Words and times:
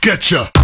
the 0.00 0.57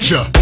ya. 0.00 0.37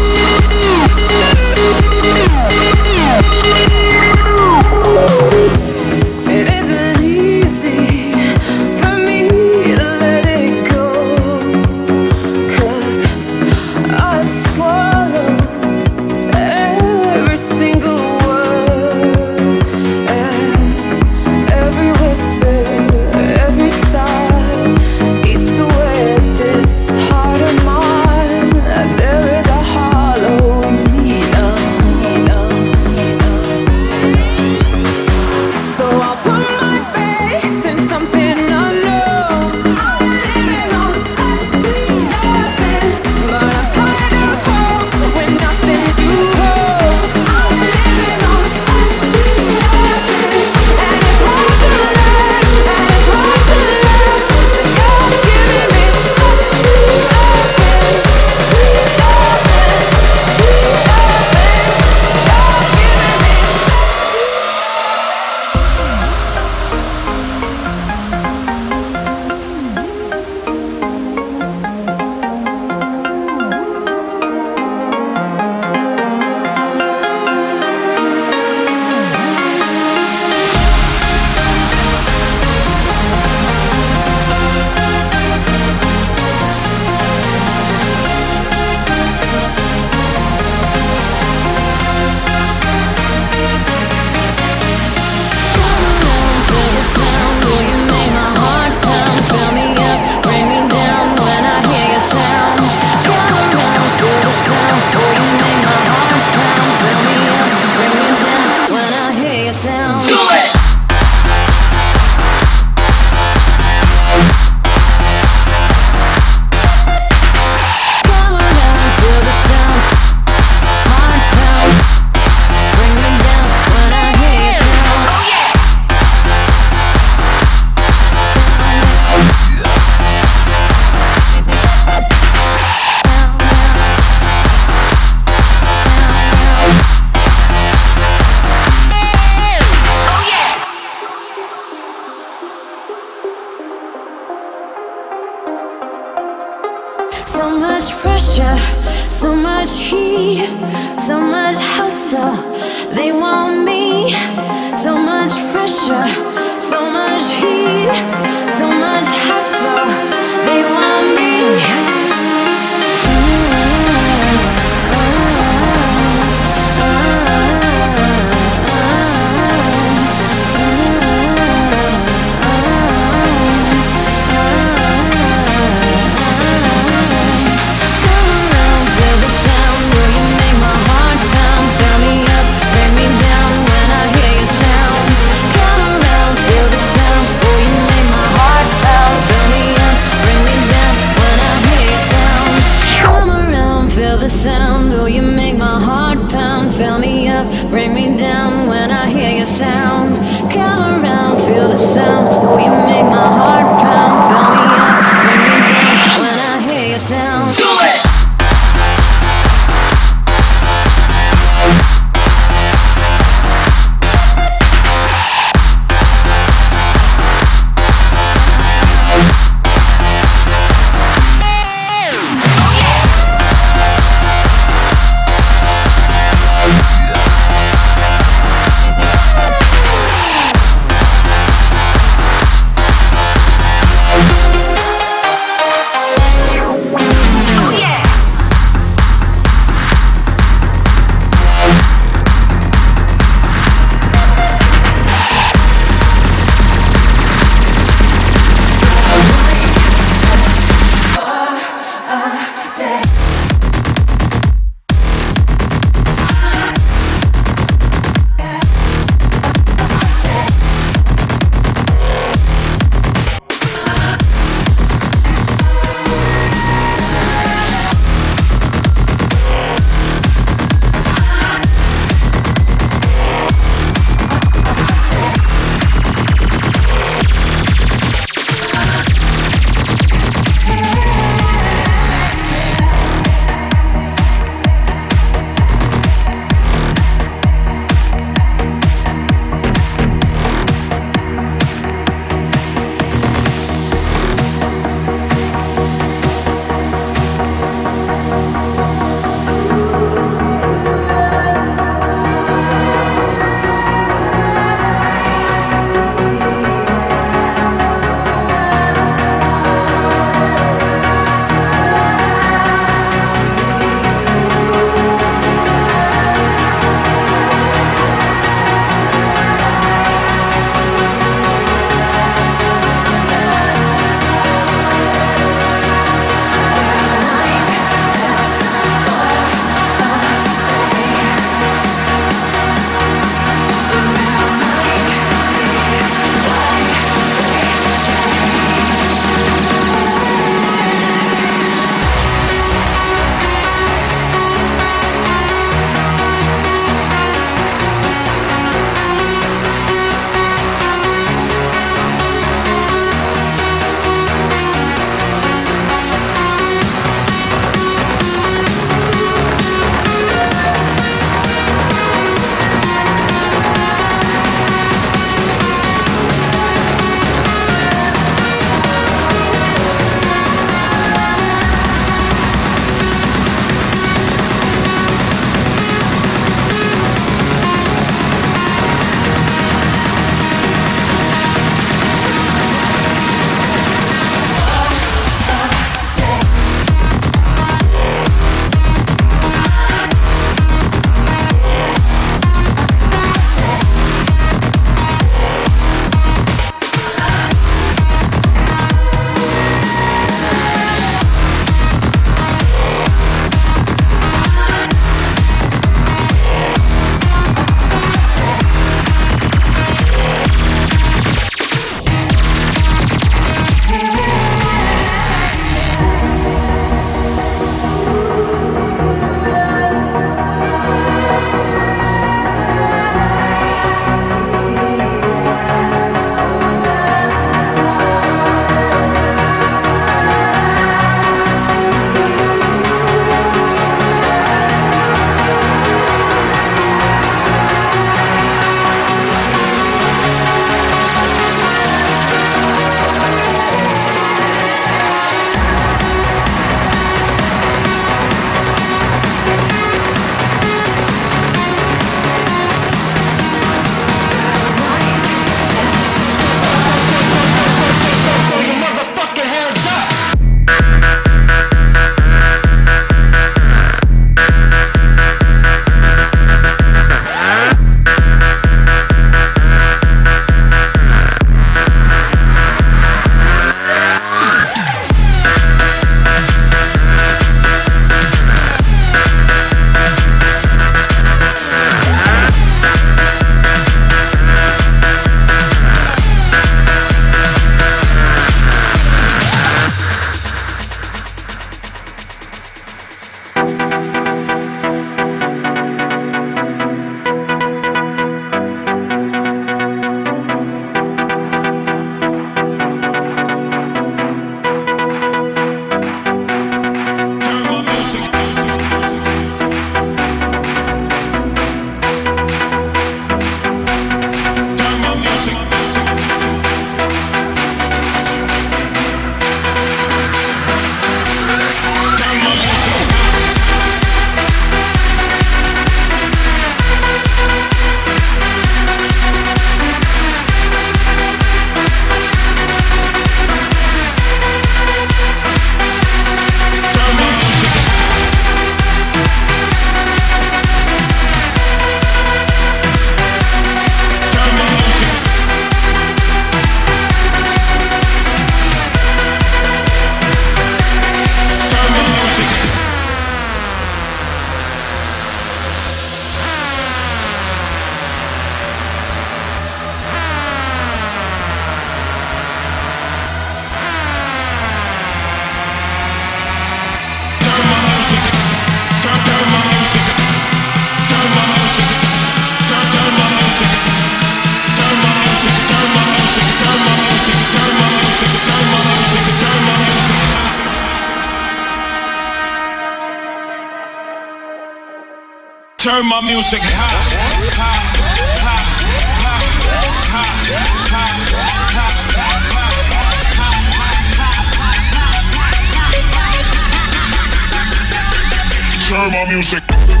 Turn 598.91 599.09
my 599.13 599.25
music. 599.31 600.00